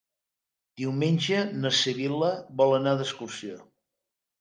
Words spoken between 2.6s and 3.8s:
vol anar d'excursió.